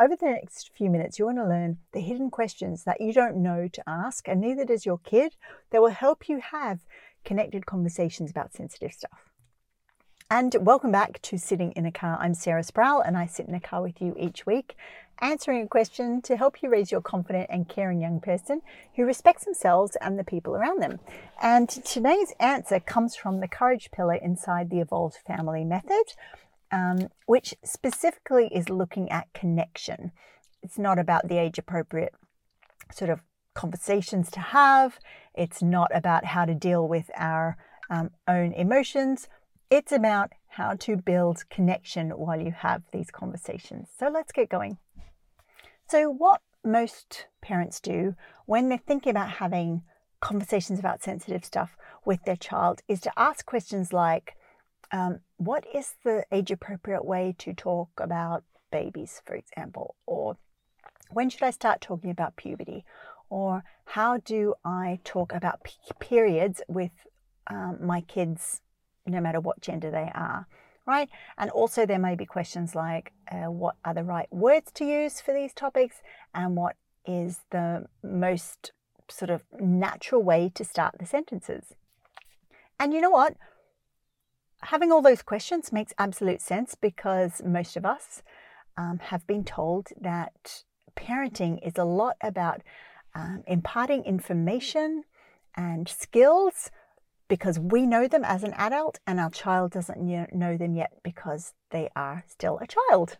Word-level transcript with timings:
over 0.00 0.16
the 0.16 0.26
next 0.26 0.70
few 0.74 0.88
minutes, 0.88 1.18
you 1.18 1.26
want 1.26 1.36
to 1.36 1.46
learn 1.46 1.76
the 1.92 2.00
hidden 2.00 2.30
questions 2.30 2.84
that 2.84 3.02
you 3.02 3.12
don't 3.12 3.36
know 3.36 3.68
to 3.68 3.82
ask, 3.86 4.26
and 4.26 4.40
neither 4.40 4.64
does 4.64 4.86
your 4.86 4.98
kid, 4.98 5.36
that 5.70 5.82
will 5.82 5.90
help 5.90 6.26
you 6.26 6.40
have 6.40 6.80
connected 7.22 7.66
conversations 7.66 8.30
about 8.30 8.54
sensitive 8.54 8.92
stuff. 8.94 9.30
And 10.30 10.56
welcome 10.60 10.90
back 10.90 11.20
to 11.22 11.36
Sitting 11.36 11.72
in 11.72 11.84
a 11.84 11.92
Car. 11.92 12.16
I'm 12.18 12.32
Sarah 12.32 12.62
Sproul, 12.62 13.02
and 13.02 13.18
I 13.18 13.26
sit 13.26 13.46
in 13.46 13.54
a 13.54 13.60
car 13.60 13.82
with 13.82 14.00
you 14.00 14.14
each 14.18 14.46
week, 14.46 14.74
answering 15.20 15.64
a 15.64 15.68
question 15.68 16.22
to 16.22 16.36
help 16.36 16.62
you 16.62 16.70
raise 16.70 16.90
your 16.90 17.02
confident 17.02 17.48
and 17.50 17.68
caring 17.68 18.00
young 18.00 18.20
person 18.20 18.62
who 18.96 19.04
respects 19.04 19.44
themselves 19.44 19.98
and 20.00 20.18
the 20.18 20.24
people 20.24 20.54
around 20.54 20.80
them. 20.80 20.98
And 21.42 21.68
today's 21.68 22.32
answer 22.40 22.80
comes 22.80 23.16
from 23.16 23.40
the 23.40 23.48
courage 23.48 23.90
pillar 23.90 24.14
inside 24.14 24.70
the 24.70 24.80
Evolved 24.80 25.18
Family 25.26 25.64
Method, 25.64 26.14
um, 26.72 27.08
which 27.26 27.54
specifically 27.64 28.48
is 28.52 28.68
looking 28.68 29.10
at 29.10 29.32
connection. 29.32 30.12
It's 30.62 30.78
not 30.78 30.98
about 30.98 31.28
the 31.28 31.38
age 31.38 31.58
appropriate 31.58 32.14
sort 32.92 33.10
of 33.10 33.20
conversations 33.54 34.30
to 34.30 34.40
have, 34.40 34.98
it's 35.34 35.62
not 35.62 35.90
about 35.94 36.24
how 36.24 36.44
to 36.44 36.54
deal 36.54 36.86
with 36.86 37.10
our 37.16 37.56
um, 37.90 38.10
own 38.28 38.52
emotions. 38.52 39.28
It's 39.70 39.92
about 39.92 40.32
how 40.48 40.74
to 40.74 40.96
build 40.96 41.48
connection 41.50 42.10
while 42.10 42.40
you 42.40 42.52
have 42.52 42.82
these 42.92 43.10
conversations. 43.10 43.88
So 43.98 44.08
let's 44.08 44.32
get 44.32 44.48
going. 44.48 44.78
So, 45.88 46.08
what 46.10 46.40
most 46.64 47.26
parents 47.40 47.80
do 47.80 48.14
when 48.46 48.68
they're 48.68 48.78
thinking 48.78 49.10
about 49.10 49.30
having 49.30 49.82
conversations 50.20 50.78
about 50.78 51.02
sensitive 51.02 51.44
stuff 51.44 51.76
with 52.04 52.24
their 52.24 52.36
child 52.36 52.82
is 52.88 53.00
to 53.00 53.12
ask 53.16 53.46
questions 53.46 53.92
like, 53.92 54.36
um, 54.92 55.20
what 55.36 55.64
is 55.74 55.94
the 56.04 56.24
age 56.32 56.50
appropriate 56.50 57.04
way 57.04 57.34
to 57.38 57.52
talk 57.52 57.90
about 57.98 58.44
babies, 58.70 59.22
for 59.24 59.34
example? 59.34 59.94
Or 60.06 60.36
when 61.10 61.30
should 61.30 61.42
I 61.42 61.50
start 61.50 61.80
talking 61.80 62.10
about 62.10 62.36
puberty? 62.36 62.84
Or 63.28 63.62
how 63.84 64.18
do 64.18 64.54
I 64.64 64.98
talk 65.04 65.32
about 65.32 65.60
periods 66.00 66.62
with 66.68 66.90
um, 67.46 67.78
my 67.80 68.00
kids, 68.00 68.60
no 69.06 69.20
matter 69.20 69.40
what 69.40 69.60
gender 69.60 69.90
they 69.90 70.10
are? 70.14 70.46
Right? 70.86 71.08
And 71.38 71.50
also, 71.50 71.86
there 71.86 71.98
may 71.98 72.16
be 72.16 72.26
questions 72.26 72.74
like 72.74 73.12
uh, 73.30 73.50
what 73.50 73.76
are 73.84 73.94
the 73.94 74.02
right 74.02 74.32
words 74.32 74.72
to 74.72 74.84
use 74.84 75.20
for 75.20 75.32
these 75.32 75.52
topics 75.52 75.96
and 76.34 76.56
what 76.56 76.74
is 77.06 77.40
the 77.50 77.86
most 78.02 78.72
sort 79.08 79.30
of 79.30 79.44
natural 79.60 80.22
way 80.22 80.50
to 80.54 80.64
start 80.64 80.96
the 80.98 81.06
sentences. 81.06 81.74
And 82.78 82.92
you 82.92 83.00
know 83.00 83.10
what? 83.10 83.34
Having 84.62 84.92
all 84.92 85.02
those 85.02 85.22
questions 85.22 85.72
makes 85.72 85.92
absolute 85.98 86.40
sense 86.40 86.74
because 86.74 87.42
most 87.44 87.76
of 87.76 87.84
us 87.84 88.22
um, 88.76 88.98
have 88.98 89.26
been 89.26 89.44
told 89.44 89.88
that 90.00 90.64
parenting 90.96 91.58
is 91.66 91.76
a 91.76 91.84
lot 91.84 92.16
about 92.22 92.62
um, 93.14 93.42
imparting 93.46 94.04
information 94.04 95.04
and 95.56 95.88
skills 95.88 96.70
because 97.28 97.58
we 97.58 97.86
know 97.86 98.08
them 98.08 98.24
as 98.24 98.42
an 98.42 98.52
adult 98.54 98.98
and 99.06 99.20
our 99.20 99.30
child 99.30 99.70
doesn't 99.70 100.00
know 100.32 100.56
them 100.56 100.74
yet 100.74 100.92
because 101.02 101.54
they 101.70 101.88
are 101.94 102.24
still 102.26 102.58
a 102.58 102.66
child. 102.66 103.18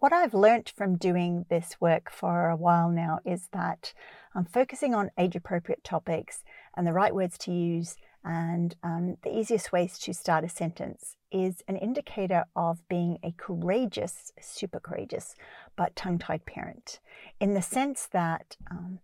What 0.00 0.12
I've 0.12 0.34
learnt 0.34 0.72
from 0.76 0.96
doing 0.96 1.46
this 1.48 1.76
work 1.80 2.10
for 2.10 2.50
a 2.50 2.56
while 2.56 2.90
now 2.90 3.20
is 3.24 3.48
that 3.52 3.94
I'm 4.34 4.44
focusing 4.44 4.94
on 4.94 5.10
age 5.18 5.34
appropriate 5.34 5.82
topics 5.82 6.44
and 6.76 6.86
the 6.86 6.92
right 6.92 7.14
words 7.14 7.38
to 7.38 7.52
use 7.52 7.96
and 8.28 8.76
um, 8.82 9.16
the 9.22 9.34
easiest 9.34 9.72
ways 9.72 9.98
to 10.00 10.12
start 10.12 10.44
a 10.44 10.50
sentence 10.50 11.16
is 11.32 11.62
an 11.66 11.78
indicator 11.78 12.44
of 12.54 12.86
being 12.86 13.18
a 13.22 13.32
courageous, 13.38 14.32
super 14.38 14.78
courageous, 14.78 15.34
but 15.76 15.96
tongue 15.96 16.18
tied 16.18 16.44
parent 16.44 17.00
in 17.40 17.54
the 17.54 17.62
sense 17.62 18.06
that 18.12 18.58
um, 18.70 18.98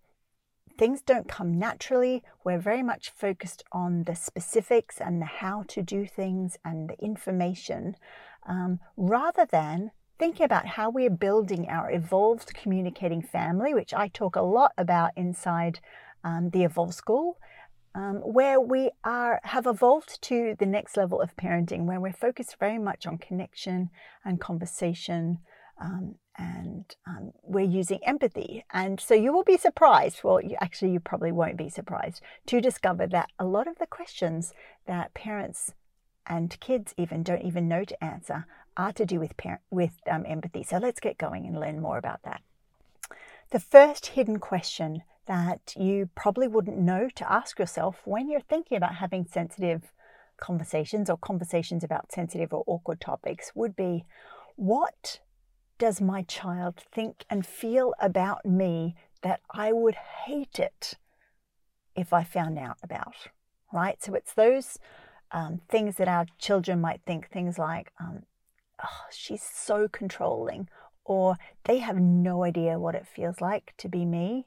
things 0.76 1.00
don't 1.00 1.26
come 1.26 1.58
naturally. 1.58 2.22
We're 2.44 2.58
very 2.58 2.82
much 2.82 3.12
focused 3.16 3.64
on 3.72 4.04
the 4.04 4.14
specifics 4.14 5.00
and 5.00 5.22
the 5.22 5.26
how 5.26 5.64
to 5.68 5.80
do 5.80 6.04
things 6.04 6.58
and 6.62 6.90
the 6.90 7.02
information 7.02 7.96
um, 8.46 8.78
rather 8.94 9.46
than 9.50 9.92
thinking 10.18 10.44
about 10.44 10.66
how 10.66 10.90
we're 10.90 11.08
building 11.08 11.66
our 11.70 11.90
evolved 11.90 12.52
communicating 12.52 13.22
family, 13.22 13.72
which 13.72 13.94
I 13.94 14.08
talk 14.08 14.36
a 14.36 14.42
lot 14.42 14.72
about 14.76 15.12
inside 15.16 15.80
um, 16.22 16.50
the 16.50 16.64
Evolve 16.64 16.92
School 16.92 17.38
um, 17.94 18.16
where 18.16 18.60
we 18.60 18.90
are 19.04 19.40
have 19.44 19.66
evolved 19.66 20.20
to 20.22 20.56
the 20.58 20.66
next 20.66 20.96
level 20.96 21.20
of 21.20 21.36
parenting, 21.36 21.84
where 21.84 22.00
we're 22.00 22.12
focused 22.12 22.56
very 22.58 22.78
much 22.78 23.06
on 23.06 23.18
connection 23.18 23.90
and 24.24 24.40
conversation, 24.40 25.38
um, 25.80 26.16
and 26.36 26.96
um, 27.06 27.32
we're 27.42 27.64
using 27.64 28.00
empathy. 28.04 28.64
And 28.72 29.00
so 29.00 29.14
you 29.14 29.32
will 29.32 29.44
be 29.44 29.56
surprised. 29.56 30.24
Well, 30.24 30.40
you, 30.40 30.56
actually, 30.60 30.92
you 30.92 31.00
probably 31.00 31.32
won't 31.32 31.56
be 31.56 31.68
surprised 31.68 32.20
to 32.46 32.60
discover 32.60 33.06
that 33.06 33.30
a 33.38 33.44
lot 33.44 33.68
of 33.68 33.78
the 33.78 33.86
questions 33.86 34.52
that 34.86 35.14
parents 35.14 35.72
and 36.26 36.58
kids 36.58 36.94
even 36.96 37.22
don't 37.22 37.42
even 37.42 37.68
know 37.68 37.84
to 37.84 38.04
answer 38.04 38.46
are 38.76 38.92
to 38.92 39.06
do 39.06 39.20
with 39.20 39.36
parent, 39.36 39.60
with 39.70 40.00
um, 40.10 40.24
empathy. 40.26 40.64
So 40.64 40.78
let's 40.78 41.00
get 41.00 41.18
going 41.18 41.46
and 41.46 41.60
learn 41.60 41.80
more 41.80 41.98
about 41.98 42.22
that. 42.24 42.42
The 43.50 43.60
first 43.60 44.06
hidden 44.06 44.40
question 44.40 45.02
that 45.26 45.74
you 45.76 46.10
probably 46.14 46.48
wouldn't 46.48 46.78
know 46.78 47.08
to 47.14 47.32
ask 47.32 47.58
yourself 47.58 48.00
when 48.04 48.28
you're 48.28 48.40
thinking 48.40 48.76
about 48.76 48.96
having 48.96 49.26
sensitive 49.26 49.92
conversations 50.36 51.08
or 51.08 51.16
conversations 51.16 51.84
about 51.84 52.12
sensitive 52.12 52.52
or 52.52 52.64
awkward 52.66 53.00
topics 53.00 53.52
would 53.54 53.76
be 53.76 54.04
what 54.56 55.20
does 55.78 56.00
my 56.00 56.22
child 56.22 56.76
think 56.92 57.24
and 57.28 57.46
feel 57.46 57.94
about 58.00 58.44
me 58.44 58.94
that 59.22 59.40
I 59.50 59.72
would 59.72 59.96
hate 60.26 60.58
it 60.58 60.94
if 61.96 62.12
I 62.12 62.24
found 62.24 62.58
out 62.58 62.78
about? 62.82 63.14
Right? 63.72 64.02
So 64.02 64.14
it's 64.14 64.34
those 64.34 64.78
um, 65.32 65.60
things 65.68 65.96
that 65.96 66.08
our 66.08 66.26
children 66.38 66.80
might 66.80 67.00
think, 67.06 67.28
things 67.28 67.58
like, 67.58 67.90
um, 67.98 68.22
oh, 68.82 69.06
she's 69.10 69.42
so 69.42 69.88
controlling, 69.88 70.68
or 71.04 71.36
they 71.64 71.78
have 71.78 71.98
no 71.98 72.44
idea 72.44 72.78
what 72.78 72.94
it 72.94 73.06
feels 73.06 73.40
like 73.40 73.74
to 73.78 73.88
be 73.88 74.04
me, 74.04 74.46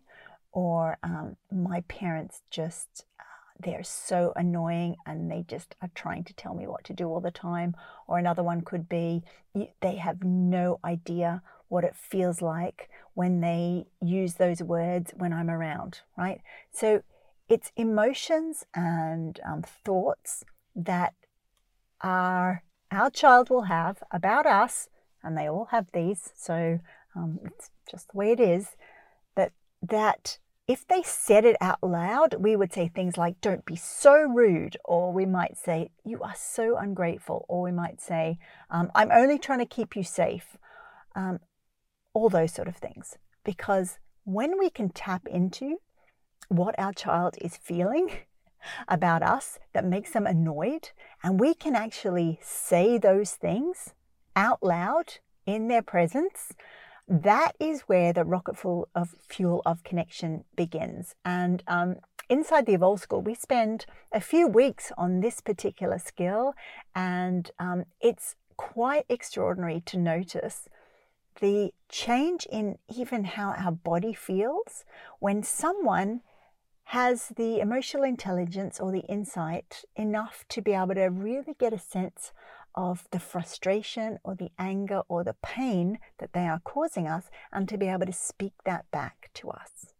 or 0.58 0.98
um, 1.04 1.38
my 1.52 1.82
parents 1.82 2.42
just 2.50 3.06
uh, 3.20 3.24
they're 3.64 3.84
so 3.84 4.34
annoying 4.36 4.96
and 5.06 5.30
they 5.30 5.46
just 5.48 5.76
are 5.84 5.92
trying 5.94 6.24
to 6.24 6.34
tell 6.34 6.56
me 6.56 6.66
what 6.66 6.84
to 6.84 6.94
do 6.94 7.08
all 7.08 7.22
the 7.22 7.30
time. 7.30 7.76
Or 8.08 8.18
another 8.18 8.42
one 8.42 8.62
could 8.62 8.90
be 8.90 9.22
they 9.54 9.98
have 9.98 10.24
no 10.24 10.80
idea 10.84 11.44
what 11.68 11.84
it 11.84 11.96
feels 11.96 12.42
like 12.42 12.90
when 13.14 13.40
they 13.42 13.86
use 14.02 14.36
those 14.36 14.64
words 14.64 15.12
when 15.18 15.32
i'm 15.32 15.50
around 15.50 16.00
right? 16.18 16.42
So 16.72 17.04
it's 17.48 17.72
emotions 17.76 18.66
and 18.74 19.40
um, 19.46 19.62
thoughts 19.62 20.44
that 20.76 21.14
are 22.02 22.64
our 22.90 23.12
child 23.12 23.52
will 23.52 23.64
have 23.64 24.02
about 24.10 24.48
us 24.48 24.90
and 25.22 25.38
they 25.38 25.48
all 25.48 25.66
have 25.66 25.92
these. 25.94 26.32
So 26.36 26.80
um, 27.16 27.40
it's 27.46 27.70
just 27.92 28.08
the 28.12 28.18
way 28.18 28.32
it 28.32 28.40
is 28.40 28.70
that 29.36 29.52
that 29.84 30.40
if 30.68 30.86
they 30.86 31.02
said 31.02 31.46
it 31.46 31.56
out 31.62 31.82
loud, 31.82 32.36
we 32.40 32.56
would 32.56 32.74
say 32.74 32.90
things 32.90 33.18
like, 33.18 33.40
don't 33.40 33.66
be 33.66 33.78
so 33.78 34.14
rude, 34.14 34.76
or 34.84 35.14
we 35.14 35.26
might 35.26 35.58
say, 35.58 35.92
you 36.04 36.22
are 36.22 36.36
so 36.36 36.78
ungrateful, 36.78 37.46
or 37.48 37.62
we 37.62 37.72
might 37.72 38.02
say, 38.02 38.38
um, 38.70 38.92
I'm 38.94 39.12
only 39.12 39.40
trying 39.40 39.60
to 39.60 39.66
keep 39.66 39.96
you 39.96 40.04
safe, 40.04 40.58
um, 41.16 41.40
all 42.14 42.28
those 42.28 42.52
sort 42.52 42.68
of 42.68 42.76
things. 42.76 43.18
Because 43.46 43.98
when 44.26 44.60
we 44.60 44.70
can 44.70 44.90
tap 44.90 45.26
into 45.28 45.78
what 46.50 46.76
our 46.78 46.92
child 46.92 47.36
is 47.40 47.56
feeling 47.56 48.12
about 48.90 49.24
us 49.24 49.60
that 49.72 49.86
makes 49.86 50.12
them 50.12 50.28
annoyed, 50.28 50.90
and 51.24 51.40
we 51.40 51.54
can 51.54 51.76
actually 51.76 52.40
say 52.42 52.98
those 52.98 53.32
things 53.32 53.94
out 54.36 54.62
loud 54.62 55.14
in 55.46 55.70
their 55.70 55.82
presence, 55.82 56.52
that 57.08 57.54
is 57.60 57.82
where 57.82 58.12
the 58.12 58.26
rocket 58.26 58.58
full 58.58 58.88
of 58.94 59.16
fuel 59.28 59.62
of 59.66 59.84
connection 59.84 60.44
begins. 60.56 61.16
And 61.24 61.64
um, 61.68 61.96
inside 62.30 62.66
the 62.66 62.74
Evolve 62.74 63.00
School, 63.00 63.22
we 63.22 63.34
spend 63.34 63.86
a 64.12 64.20
few 64.20 64.48
weeks 64.48 64.92
on 64.98 65.22
this 65.22 65.40
particular 65.40 66.00
skill, 66.00 66.54
and 66.94 67.50
um, 67.60 67.86
it's 68.02 68.36
quite 68.58 69.06
extraordinary 69.08 69.82
to 69.86 69.98
notice 69.98 70.68
the 71.40 71.72
change 71.88 72.48
in 72.52 72.78
even 72.94 73.24
how 73.24 73.54
our 73.58 73.72
body 73.72 74.14
feels 74.14 74.84
when 75.20 75.44
someone 75.44 76.22
has 76.86 77.30
the 77.36 77.60
emotional 77.60 78.04
intelligence 78.04 78.80
or 78.80 78.92
the 78.92 79.06
insight 79.08 79.84
enough 79.96 80.46
to 80.50 80.62
be 80.62 80.74
able 80.74 80.96
to 80.96 81.06
really 81.06 81.54
get 81.60 81.74
a 81.74 81.80
sense 81.80 82.32
of 82.78 83.08
the 83.12 83.20
frustration 83.20 84.20
or 84.24 84.36
the 84.36 84.52
anger 84.60 85.02
or 85.10 85.24
the 85.24 85.36
pain 85.42 85.98
that 86.20 86.32
they 86.34 86.48
are 86.48 86.62
causing 86.64 87.08
us 87.08 87.26
and 87.52 87.68
to 87.68 87.78
be 87.78 87.88
able 87.88 88.06
to 88.06 88.14
speak 88.14 88.54
that 88.64 88.90
back 88.92 89.32
to 89.34 89.50
us. 89.50 89.94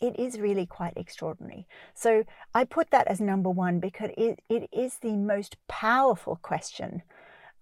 It 0.00 0.18
is 0.18 0.40
really 0.40 0.64
quite 0.64 0.96
extraordinary. 0.96 1.66
So 1.94 2.24
I 2.54 2.64
put 2.64 2.90
that 2.92 3.08
as 3.08 3.20
number 3.20 3.50
one 3.50 3.80
because 3.80 4.10
it, 4.16 4.40
it 4.48 4.68
is 4.72 4.98
the 4.98 5.16
most 5.16 5.56
powerful 5.68 6.38
question 6.40 7.02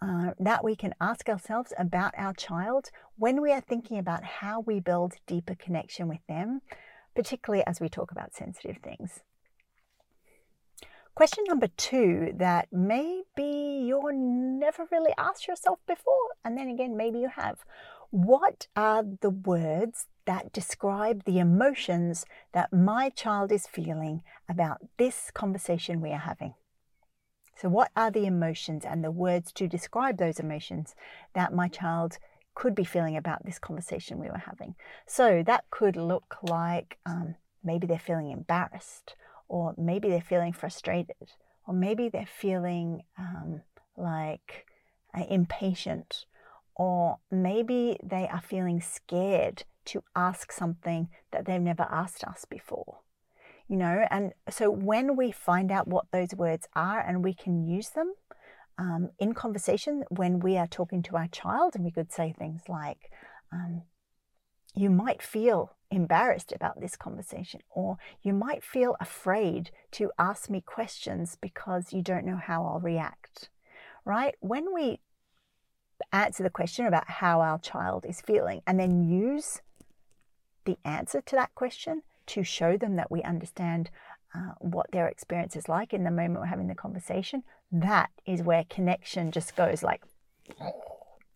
uh, 0.02 0.32
that 0.38 0.62
we 0.62 0.76
can 0.76 0.94
ask 1.00 1.28
ourselves 1.28 1.72
about 1.78 2.14
our 2.16 2.32
child 2.34 2.90
when 3.16 3.40
we 3.42 3.52
are 3.52 3.60
thinking 3.60 3.98
about 3.98 4.24
how 4.24 4.60
we 4.60 4.80
build 4.80 5.14
deeper 5.26 5.54
connection 5.54 6.08
with 6.08 6.20
them, 6.28 6.60
particularly 7.14 7.64
as 7.66 7.80
we 7.80 7.88
talk 7.88 8.10
about 8.10 8.34
sensitive 8.34 8.78
things. 8.82 9.20
Question 11.20 11.44
number 11.48 11.68
two 11.76 12.32
that 12.36 12.68
maybe 12.72 13.84
you're 13.86 14.10
never 14.10 14.86
really 14.90 15.12
asked 15.18 15.46
yourself 15.46 15.78
before, 15.86 16.30
and 16.46 16.56
then 16.56 16.68
again, 16.68 16.96
maybe 16.96 17.18
you 17.18 17.28
have. 17.28 17.58
What 18.08 18.68
are 18.74 19.04
the 19.20 19.28
words 19.28 20.06
that 20.24 20.50
describe 20.50 21.24
the 21.24 21.38
emotions 21.38 22.24
that 22.52 22.72
my 22.72 23.10
child 23.10 23.52
is 23.52 23.66
feeling 23.66 24.22
about 24.48 24.78
this 24.96 25.30
conversation 25.34 26.00
we 26.00 26.10
are 26.12 26.20
having? 26.20 26.54
So, 27.54 27.68
what 27.68 27.90
are 27.94 28.10
the 28.10 28.24
emotions 28.24 28.86
and 28.86 29.04
the 29.04 29.10
words 29.10 29.52
to 29.52 29.68
describe 29.68 30.16
those 30.16 30.40
emotions 30.40 30.94
that 31.34 31.52
my 31.52 31.68
child 31.68 32.16
could 32.54 32.74
be 32.74 32.84
feeling 32.84 33.18
about 33.18 33.44
this 33.44 33.58
conversation 33.58 34.18
we 34.18 34.30
were 34.30 34.44
having? 34.46 34.74
So, 35.06 35.42
that 35.44 35.64
could 35.68 35.96
look 35.96 36.36
like 36.42 36.96
um, 37.04 37.34
maybe 37.62 37.86
they're 37.86 37.98
feeling 37.98 38.30
embarrassed, 38.30 39.16
or 39.50 39.74
maybe 39.76 40.08
they're 40.08 40.20
feeling 40.20 40.52
frustrated, 40.52 41.32
or 41.66 41.74
maybe 41.74 42.08
they're 42.08 42.26
feeling 42.26 43.02
um, 43.18 43.62
like 43.96 44.66
uh, 45.16 45.24
impatient, 45.28 46.24
or 46.76 47.18
maybe 47.30 47.98
they 48.02 48.26
are 48.28 48.40
feeling 48.40 48.80
scared 48.80 49.64
to 49.86 50.02
ask 50.14 50.52
something 50.52 51.08
that 51.32 51.44
they've 51.44 51.60
never 51.60 51.86
asked 51.90 52.24
us 52.24 52.44
before 52.44 53.00
you 53.70 53.76
know? 53.76 54.04
And 54.10 54.32
so 54.50 54.68
when 54.68 55.16
we 55.16 55.30
find 55.30 55.70
out 55.70 55.86
what 55.86 56.06
those 56.12 56.34
words 56.34 56.66
are 56.74 57.00
and 57.00 57.22
we 57.22 57.32
can 57.32 57.64
use 57.64 57.90
them 57.90 58.12
um, 58.78 59.10
in 59.20 59.32
conversation 59.32 60.02
when 60.10 60.40
we 60.40 60.56
are 60.56 60.66
talking 60.66 61.02
to 61.04 61.16
our 61.16 61.28
child 61.28 61.76
and 61.76 61.84
we 61.84 61.92
could 61.92 62.10
say 62.10 62.34
things 62.36 62.62
like 62.68 63.12
um, 63.52 63.82
you 64.74 64.90
might 64.90 65.22
feel 65.22 65.76
embarrassed 65.90 66.52
about 66.52 66.80
this 66.80 66.96
conversation 66.96 67.60
or 67.70 67.96
you 68.22 68.32
might 68.32 68.62
feel 68.62 68.96
afraid 69.00 69.70
to 69.90 70.10
ask 70.18 70.48
me 70.48 70.60
questions 70.60 71.36
because 71.40 71.92
you 71.92 72.00
don't 72.00 72.24
know 72.24 72.36
how 72.36 72.64
i'll 72.64 72.80
react 72.80 73.48
right? 74.04 74.34
When 74.40 74.72
we 74.74 75.00
answer 76.12 76.42
the 76.42 76.50
question 76.50 76.86
about 76.86 77.08
how 77.08 77.40
our 77.40 77.58
child 77.58 78.04
is 78.08 78.20
feeling 78.20 78.62
and 78.66 78.78
then 78.80 79.04
use 79.08 79.60
the 80.64 80.78
answer 80.84 81.20
to 81.20 81.36
that 81.36 81.54
question 81.54 82.02
to 82.26 82.42
show 82.42 82.76
them 82.76 82.96
that 82.96 83.10
we 83.10 83.22
understand 83.22 83.90
uh, 84.34 84.52
what 84.60 84.90
their 84.92 85.08
experience 85.08 85.56
is 85.56 85.68
like 85.68 85.92
in 85.92 86.04
the 86.04 86.10
moment 86.10 86.40
we're 86.40 86.46
having 86.46 86.68
the 86.68 86.74
conversation, 86.74 87.42
that 87.72 88.10
is 88.26 88.42
where 88.42 88.64
connection 88.70 89.30
just 89.30 89.56
goes 89.56 89.82
like 89.82 90.02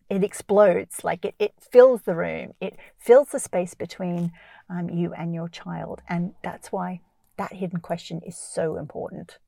it 0.09 0.23
explodes, 0.23 1.03
like 1.03 1.25
it, 1.25 1.35
it 1.39 1.53
fills 1.59 2.03
the 2.03 2.15
room, 2.15 2.53
it 2.59 2.75
fills 2.97 3.29
the 3.29 3.39
space 3.39 3.73
between 3.73 4.31
um, 4.69 4.89
you 4.89 5.13
and 5.13 5.33
your 5.33 5.49
child. 5.49 6.01
And 6.07 6.33
that's 6.43 6.71
why 6.71 7.01
that 7.37 7.53
hidden 7.53 7.79
question 7.79 8.21
is 8.25 8.37
so 8.37 8.77
important. 8.77 9.39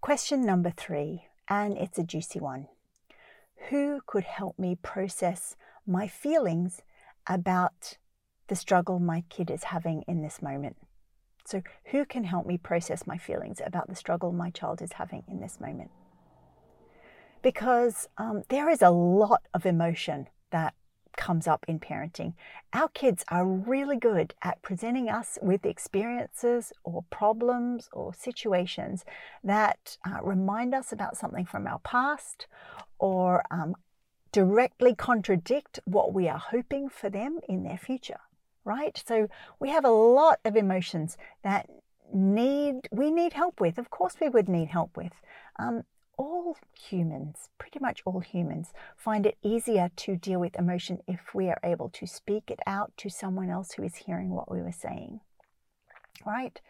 Question 0.00 0.44
number 0.44 0.70
three, 0.70 1.24
and 1.48 1.78
it's 1.78 1.98
a 1.98 2.04
juicy 2.04 2.40
one. 2.40 2.68
Who 3.70 4.00
could 4.06 4.24
help 4.24 4.58
me 4.58 4.76
process 4.82 5.56
my 5.86 6.08
feelings 6.08 6.82
about 7.26 7.96
the 8.48 8.56
struggle 8.56 8.98
my 8.98 9.24
kid 9.28 9.50
is 9.50 9.64
having 9.64 10.02
in 10.06 10.22
this 10.22 10.42
moment. 10.42 10.76
So, 11.46 11.62
who 11.86 12.04
can 12.04 12.24
help 12.24 12.46
me 12.46 12.58
process 12.58 13.06
my 13.06 13.18
feelings 13.18 13.60
about 13.64 13.88
the 13.88 13.94
struggle 13.94 14.32
my 14.32 14.50
child 14.50 14.80
is 14.80 14.92
having 14.92 15.24
in 15.28 15.40
this 15.40 15.60
moment? 15.60 15.90
Because 17.44 18.08
um, 18.18 18.42
there 18.48 18.68
is 18.68 18.82
a 18.82 18.90
lot 18.90 19.42
of 19.52 19.66
emotion 19.66 20.28
that 20.50 20.74
comes 21.16 21.46
up 21.46 21.64
in 21.68 21.78
parenting. 21.78 22.32
Our 22.72 22.88
kids 22.88 23.24
are 23.28 23.46
really 23.46 23.96
good 23.96 24.34
at 24.42 24.62
presenting 24.62 25.08
us 25.08 25.38
with 25.40 25.64
experiences 25.64 26.72
or 26.82 27.04
problems 27.10 27.88
or 27.92 28.12
situations 28.12 29.04
that 29.44 29.96
uh, 30.04 30.18
remind 30.22 30.74
us 30.74 30.90
about 30.90 31.16
something 31.16 31.44
from 31.44 31.68
our 31.68 31.78
past 31.80 32.48
or 32.98 33.44
um, 33.52 33.76
directly 34.32 34.92
contradict 34.94 35.78
what 35.84 36.12
we 36.12 36.26
are 36.28 36.42
hoping 36.50 36.88
for 36.88 37.08
them 37.08 37.38
in 37.48 37.62
their 37.62 37.78
future 37.78 38.18
right? 38.64 39.02
So 39.06 39.28
we 39.60 39.68
have 39.70 39.84
a 39.84 39.90
lot 39.90 40.40
of 40.44 40.56
emotions 40.56 41.16
that 41.42 41.68
need 42.12 42.88
we 42.90 43.10
need 43.10 43.32
help 43.32 43.60
with. 43.60 43.78
Of 43.78 43.90
course, 43.90 44.16
we 44.20 44.28
would 44.28 44.48
need 44.48 44.68
help 44.68 44.96
with. 44.96 45.12
Um, 45.58 45.82
all 46.16 46.56
humans, 46.78 47.50
pretty 47.58 47.78
much 47.80 48.02
all 48.04 48.20
humans, 48.20 48.72
find 48.96 49.26
it 49.26 49.38
easier 49.42 49.90
to 49.96 50.16
deal 50.16 50.40
with 50.40 50.56
emotion 50.56 51.00
if 51.06 51.34
we 51.34 51.48
are 51.48 51.60
able 51.62 51.88
to 51.90 52.06
speak 52.06 52.50
it 52.50 52.60
out 52.66 52.92
to 52.98 53.08
someone 53.08 53.50
else 53.50 53.72
who 53.72 53.82
is 53.82 53.96
hearing 53.96 54.30
what 54.30 54.50
we 54.50 54.62
were 54.62 54.72
saying, 54.72 55.20
right? 56.24 56.60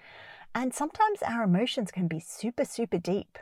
And 0.55 0.73
sometimes 0.73 1.23
our 1.23 1.43
emotions 1.43 1.91
can 1.91 2.07
be 2.07 2.21
super, 2.21 2.65
super 2.65 2.99
deep. 2.99 3.39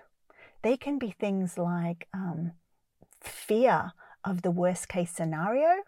They 0.62 0.76
can 0.76 0.98
be 0.98 1.10
things 1.10 1.58
like 1.58 2.08
um, 2.14 2.52
fear 3.20 3.92
of 4.24 4.42
the 4.42 4.50
worst 4.50 4.88
case 4.88 5.10
scenario, 5.10 5.82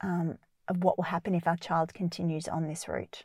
um, 0.00 0.38
of 0.68 0.82
what 0.82 0.98
will 0.98 1.04
happen 1.04 1.34
if 1.34 1.46
our 1.46 1.56
child 1.56 1.94
continues 1.94 2.48
on 2.48 2.66
this 2.66 2.88
route. 2.88 3.24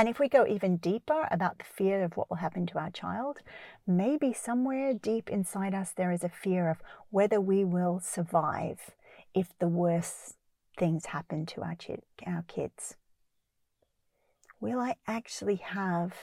And 0.00 0.08
if 0.08 0.18
we 0.18 0.30
go 0.30 0.46
even 0.46 0.78
deeper 0.78 1.28
about 1.30 1.58
the 1.58 1.64
fear 1.66 2.02
of 2.02 2.16
what 2.16 2.30
will 2.30 2.38
happen 2.38 2.64
to 2.68 2.78
our 2.78 2.88
child, 2.88 3.40
maybe 3.86 4.32
somewhere 4.32 4.94
deep 4.94 5.28
inside 5.28 5.74
us 5.74 5.92
there 5.92 6.10
is 6.10 6.24
a 6.24 6.30
fear 6.30 6.70
of 6.70 6.78
whether 7.10 7.38
we 7.38 7.66
will 7.66 8.00
survive 8.00 8.92
if 9.34 9.48
the 9.58 9.68
worst 9.68 10.36
things 10.78 11.04
happen 11.04 11.44
to 11.44 11.60
our, 11.60 11.74
ch- 11.74 12.00
our 12.26 12.46
kids. 12.48 12.96
Will 14.58 14.80
I 14.80 14.96
actually 15.06 15.56
have 15.56 16.14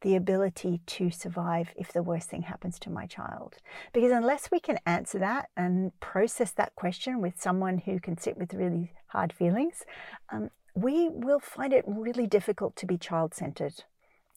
the 0.00 0.16
ability 0.16 0.80
to 0.86 1.12
survive 1.12 1.68
if 1.76 1.92
the 1.92 2.02
worst 2.02 2.28
thing 2.28 2.42
happens 2.42 2.80
to 2.80 2.90
my 2.90 3.06
child? 3.06 3.58
Because 3.92 4.10
unless 4.10 4.50
we 4.50 4.58
can 4.58 4.80
answer 4.84 5.20
that 5.20 5.48
and 5.56 5.92
process 6.00 6.50
that 6.50 6.74
question 6.74 7.20
with 7.20 7.40
someone 7.40 7.78
who 7.78 8.00
can 8.00 8.18
sit 8.18 8.36
with 8.36 8.52
really 8.52 8.90
hard 9.06 9.32
feelings, 9.32 9.84
um, 10.30 10.50
we 10.74 11.08
will 11.08 11.40
find 11.40 11.72
it 11.72 11.84
really 11.86 12.26
difficult 12.26 12.76
to 12.76 12.86
be 12.86 12.96
child 12.96 13.34
centered 13.34 13.84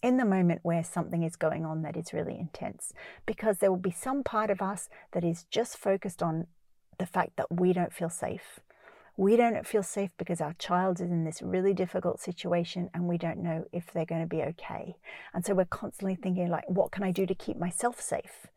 in 0.02 0.18
the 0.18 0.26
moment 0.26 0.60
where 0.64 0.84
something 0.84 1.24
is 1.24 1.36
going 1.36 1.66
on 1.66 1.82
that 1.82 1.96
is 1.96 2.14
really 2.14 2.38
intense 2.38 2.94
because 3.26 3.58
there 3.58 3.72
will 3.72 3.78
be 3.78 3.92
some 3.92 4.24
part 4.24 4.50
of 4.50 4.62
us 4.62 4.90
that 5.14 5.24
is 5.24 5.46
just 5.50 5.78
focused 5.78 6.22
on 6.22 6.48
the 7.00 7.06
fact 7.06 7.38
that 7.38 7.52
we 7.52 7.72
don't 7.72 7.94
feel 7.94 8.10
safe 8.10 8.60
we 9.16 9.36
don't 9.36 9.68
feel 9.68 9.84
safe 9.84 10.10
because 10.18 10.42
our 10.42 10.54
child 10.54 11.00
is 11.00 11.12
in 11.12 11.24
this 11.24 11.42
really 11.42 11.74
difficult 11.74 12.20
situation 12.20 12.90
and 12.94 13.08
we 13.08 13.18
don't 13.18 13.38
know 13.38 13.66
if 13.72 13.94
they're 13.94 14.06
going 14.06 14.22
to 14.22 14.28
be 14.28 14.42
okay. 14.42 14.96
And 15.34 15.46
so 15.46 15.54
we're 15.54 15.66
constantly 15.66 16.16
thinking, 16.16 16.50
like, 16.50 16.68
what 16.68 16.92
can 16.92 17.04
I 17.04 17.12
do 17.12 17.28
to 17.28 17.36
keep 17.36 17.58
myself 17.58 18.02
safe? 18.02 18.48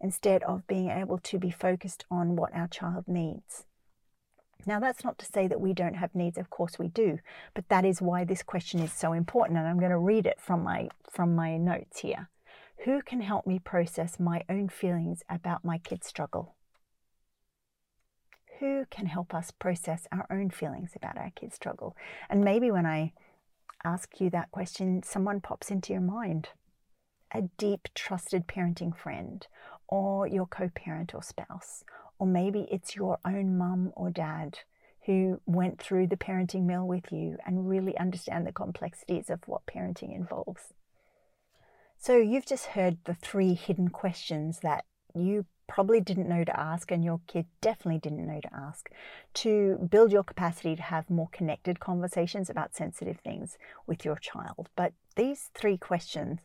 Instead 0.00 0.44
of 0.44 0.66
being 0.68 0.88
able 0.88 1.18
to 1.18 1.38
be 1.38 1.50
focused 1.50 2.04
on 2.10 2.36
what 2.36 2.54
our 2.54 2.68
child 2.68 3.04
needs. 3.08 3.64
Now, 4.66 4.80
that's 4.80 5.04
not 5.04 5.18
to 5.18 5.26
say 5.26 5.46
that 5.48 5.60
we 5.60 5.72
don't 5.72 5.96
have 5.96 6.14
needs, 6.14 6.38
of 6.38 6.50
course 6.50 6.78
we 6.78 6.88
do, 6.88 7.18
but 7.54 7.68
that 7.68 7.84
is 7.84 8.02
why 8.02 8.24
this 8.24 8.42
question 8.42 8.80
is 8.80 8.92
so 8.92 9.12
important. 9.12 9.58
And 9.58 9.66
I'm 9.66 9.78
going 9.78 9.90
to 9.90 9.98
read 9.98 10.26
it 10.26 10.40
from 10.40 10.62
my, 10.62 10.88
from 11.10 11.34
my 11.34 11.56
notes 11.56 12.00
here. 12.00 12.28
Who 12.84 13.02
can 13.02 13.20
help 13.20 13.46
me 13.46 13.58
process 13.58 14.18
my 14.18 14.42
own 14.48 14.68
feelings 14.68 15.22
about 15.28 15.64
my 15.64 15.78
kid's 15.78 16.06
struggle? 16.06 16.54
who 18.60 18.86
can 18.90 19.06
help 19.06 19.34
us 19.34 19.50
process 19.50 20.06
our 20.12 20.26
own 20.30 20.50
feelings 20.50 20.92
about 20.96 21.16
our 21.18 21.30
kids' 21.34 21.54
struggle? 21.54 21.96
And 22.30 22.44
maybe 22.44 22.70
when 22.70 22.86
I 22.86 23.12
ask 23.84 24.20
you 24.20 24.30
that 24.30 24.50
question, 24.50 25.02
someone 25.02 25.40
pops 25.40 25.70
into 25.70 25.92
your 25.92 26.02
mind 26.02 26.48
a 27.32 27.42
deep, 27.58 27.88
trusted 27.94 28.46
parenting 28.46 28.96
friend, 28.96 29.46
or 29.88 30.26
your 30.26 30.46
co 30.46 30.70
parent 30.74 31.14
or 31.14 31.22
spouse, 31.22 31.82
or 32.18 32.26
maybe 32.26 32.66
it's 32.70 32.96
your 32.96 33.18
own 33.24 33.56
mum 33.58 33.92
or 33.96 34.10
dad 34.10 34.58
who 35.06 35.40
went 35.46 35.80
through 35.80 36.06
the 36.06 36.16
parenting 36.16 36.64
mill 36.64 36.86
with 36.86 37.12
you 37.12 37.36
and 37.46 37.68
really 37.68 37.96
understand 37.98 38.46
the 38.46 38.52
complexities 38.52 39.28
of 39.28 39.40
what 39.46 39.66
parenting 39.66 40.14
involves. 40.14 40.72
So, 41.98 42.16
you've 42.16 42.46
just 42.46 42.66
heard 42.66 42.98
the 43.04 43.14
three 43.14 43.54
hidden 43.54 43.88
questions 43.88 44.60
that 44.60 44.84
you 45.14 45.46
probably 45.66 46.00
didn't 46.00 46.28
know 46.28 46.44
to 46.44 46.58
ask, 46.58 46.90
and 46.90 47.04
your 47.04 47.20
kid 47.26 47.46
definitely 47.60 47.98
didn't 47.98 48.26
know 48.26 48.40
to 48.40 48.54
ask, 48.54 48.90
to 49.34 49.88
build 49.90 50.12
your 50.12 50.24
capacity 50.24 50.76
to 50.76 50.82
have 50.82 51.08
more 51.08 51.28
connected 51.32 51.80
conversations 51.80 52.50
about 52.50 52.76
sensitive 52.76 53.18
things 53.20 53.56
with 53.86 54.04
your 54.04 54.16
child. 54.16 54.68
But 54.76 54.92
these 55.16 55.50
three 55.54 55.78
questions 55.78 56.40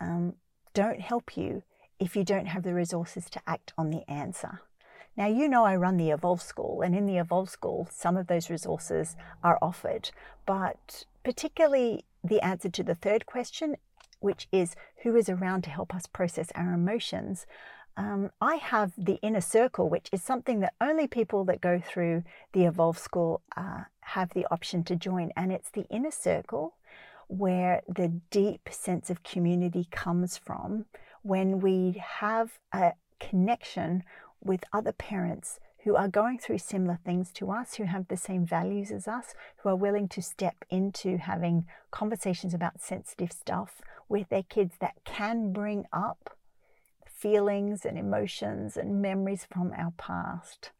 um, 0.00 0.34
don't 0.74 1.00
help 1.00 1.36
you 1.36 1.62
if 1.98 2.14
you 2.14 2.24
don't 2.24 2.46
have 2.46 2.62
the 2.62 2.74
resources 2.74 3.28
to 3.30 3.40
act 3.46 3.72
on 3.76 3.90
the 3.90 4.08
answer. 4.10 4.60
Now, 5.18 5.26
you 5.26 5.48
know, 5.48 5.64
I 5.64 5.74
run 5.74 5.96
the 5.96 6.10
Evolve 6.10 6.40
School, 6.40 6.80
and 6.80 6.94
in 6.94 7.04
the 7.04 7.18
Evolve 7.18 7.50
School, 7.50 7.88
some 7.90 8.16
of 8.16 8.28
those 8.28 8.48
resources 8.48 9.16
are 9.42 9.58
offered, 9.60 10.12
but 10.46 11.06
particularly 11.24 12.04
the 12.22 12.40
answer 12.40 12.68
to 12.68 12.84
the 12.84 12.94
third 12.94 13.26
question, 13.26 13.74
which 14.20 14.46
is 14.52 14.76
who 15.02 15.16
is 15.16 15.28
around 15.28 15.64
to 15.64 15.70
help 15.70 15.92
us 15.92 16.06
process 16.06 16.52
our 16.54 16.72
emotions, 16.72 17.46
um, 17.96 18.30
I 18.40 18.56
have 18.56 18.92
the 18.96 19.18
inner 19.20 19.40
circle, 19.40 19.88
which 19.88 20.08
is 20.12 20.22
something 20.22 20.60
that 20.60 20.74
only 20.80 21.08
people 21.08 21.44
that 21.46 21.60
go 21.60 21.82
through 21.84 22.22
the 22.52 22.66
Evolve 22.66 22.96
School 22.96 23.42
uh, 23.56 23.82
have 24.02 24.30
the 24.34 24.46
option 24.52 24.84
to 24.84 24.94
join. 24.94 25.32
And 25.36 25.50
it's 25.50 25.70
the 25.70 25.86
inner 25.90 26.12
circle 26.12 26.76
where 27.26 27.82
the 27.88 28.20
deep 28.30 28.68
sense 28.70 29.10
of 29.10 29.24
community 29.24 29.88
comes 29.90 30.38
from. 30.38 30.84
When 31.22 31.58
we 31.58 32.00
have 32.20 32.60
a 32.72 32.92
connection 33.18 34.04
with 34.42 34.64
other 34.72 34.92
parents 34.92 35.58
who 35.84 35.96
are 35.96 36.08
going 36.08 36.38
through 36.38 36.58
similar 36.58 36.98
things 37.04 37.32
to 37.32 37.50
us, 37.50 37.74
who 37.74 37.84
have 37.84 38.08
the 38.08 38.16
same 38.16 38.44
values 38.44 38.90
as 38.90 39.06
us, 39.06 39.34
who 39.58 39.68
are 39.68 39.76
willing 39.76 40.08
to 40.08 40.20
step 40.20 40.64
into 40.70 41.18
having 41.18 41.66
conversations 41.90 42.52
about 42.52 42.80
sensitive 42.80 43.32
stuff 43.32 43.80
with 44.08 44.28
their 44.28 44.42
kids 44.42 44.74
that 44.80 44.96
can 45.04 45.52
bring 45.52 45.84
up 45.92 46.36
feelings 47.06 47.84
and 47.84 47.98
emotions 47.98 48.76
and 48.76 49.00
memories 49.00 49.46
from 49.50 49.72
our 49.76 49.92
past. 49.96 50.70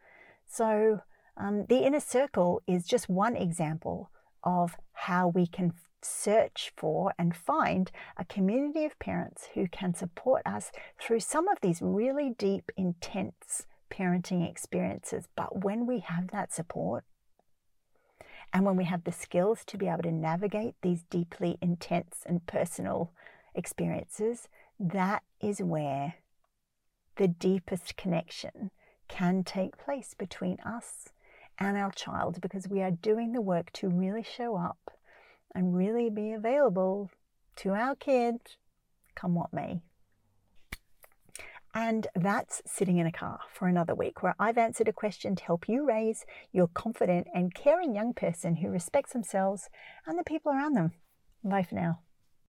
So, 0.46 1.00
um, 1.36 1.66
the 1.68 1.86
inner 1.86 2.00
circle 2.00 2.62
is 2.66 2.84
just 2.84 3.08
one 3.08 3.36
example 3.36 4.10
of 4.42 4.76
how 4.92 5.28
we 5.28 5.46
can 5.46 5.72
search 6.02 6.72
for 6.76 7.12
and 7.18 7.34
find 7.34 7.90
a 8.16 8.24
community 8.24 8.84
of 8.84 8.98
parents 8.98 9.48
who 9.54 9.68
can 9.68 9.94
support 9.94 10.42
us 10.46 10.70
through 11.00 11.20
some 11.20 11.48
of 11.48 11.60
these 11.60 11.82
really 11.82 12.30
deep, 12.30 12.70
intense 12.76 13.66
parenting 13.90 14.48
experiences. 14.48 15.28
But 15.36 15.64
when 15.64 15.86
we 15.86 16.00
have 16.00 16.28
that 16.28 16.52
support, 16.52 17.04
and 18.52 18.64
when 18.64 18.76
we 18.76 18.84
have 18.84 19.04
the 19.04 19.12
skills 19.12 19.64
to 19.66 19.76
be 19.76 19.88
able 19.88 20.02
to 20.02 20.12
navigate 20.12 20.74
these 20.82 21.02
deeply 21.10 21.58
intense 21.60 22.22
and 22.24 22.46
personal 22.46 23.12
experiences, 23.54 24.48
that 24.80 25.22
is 25.40 25.60
where 25.60 26.14
the 27.16 27.28
deepest 27.28 27.96
connection 27.96 28.70
can 29.08 29.42
take 29.42 29.76
place 29.76 30.14
between 30.16 30.58
us 30.60 31.08
and 31.58 31.76
our 31.76 31.90
child 31.90 32.40
because 32.40 32.68
we 32.68 32.80
are 32.80 32.90
doing 32.90 33.32
the 33.32 33.40
work 33.40 33.72
to 33.72 33.88
really 33.88 34.22
show 34.22 34.56
up 34.56 34.97
and 35.54 35.76
really 35.76 36.10
be 36.10 36.32
available 36.32 37.10
to 37.56 37.70
our 37.70 37.96
kid, 37.96 38.36
come 39.14 39.34
what 39.34 39.52
may. 39.52 39.80
And 41.74 42.06
that's 42.14 42.62
sitting 42.66 42.98
in 42.98 43.06
a 43.06 43.12
car 43.12 43.40
for 43.52 43.68
another 43.68 43.94
week, 43.94 44.22
where 44.22 44.34
I've 44.38 44.58
answered 44.58 44.88
a 44.88 44.92
question 44.92 45.36
to 45.36 45.44
help 45.44 45.68
you 45.68 45.86
raise 45.86 46.24
your 46.50 46.68
confident 46.68 47.28
and 47.34 47.54
caring 47.54 47.94
young 47.94 48.14
person 48.14 48.56
who 48.56 48.68
respects 48.68 49.12
themselves 49.12 49.68
and 50.06 50.18
the 50.18 50.24
people 50.24 50.50
around 50.50 50.74
them. 50.74 50.92
Bye 51.44 51.62
for 51.62 51.74
now. 51.74 52.00